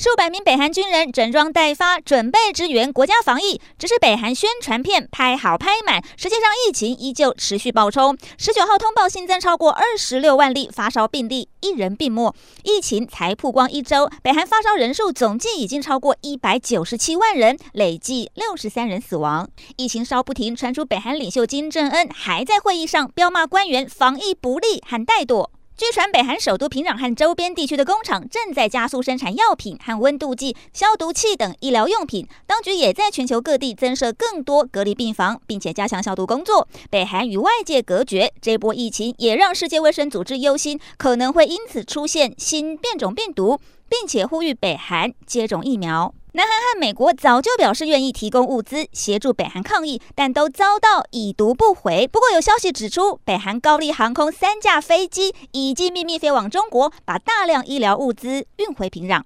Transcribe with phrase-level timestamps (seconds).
[0.00, 3.60] 数百名北韩军人整装待发，准备支援国家防疫。
[3.78, 8.16] 只是北韩宣传片拍好拍满，实际上疫情依旧持续爆冲。
[8.38, 12.34] 十九号通报新增超过二十六万例发烧病例，一人病没。
[12.62, 19.46] 疫情才曝光一周，北韩发烧人数总计已经超过一百九十七万人，累计六十三人死亡。
[19.76, 25.50] 疫情烧不停，传出北韩领袖金正恩还在会议上彪骂官员防疫不力和怠惰。
[25.80, 32.28] 据传，北韩首都平壤和周边地区的工厂正在加速生产药品和温度计、消毒器等医疗用品。
[32.46, 36.68] 当局也在全球各地增设更多隔离病房，并且加强消毒工作。
[36.90, 46.14] 北韩与外界隔绝，这波疫情也让世界卫生组织忧心，可能会因此出现新变种病毒，并且呼吁北韩接种疫苗。
[46.32, 52.06] 南韩和美国早就表示愿意提供物资协助北韩抗疫，但都遭到已读不回。
[52.06, 59.22] 不过有消息指出，北韩高丽航空三架飞机已经秘密飞往中国，把大量医疗物资运回平壤。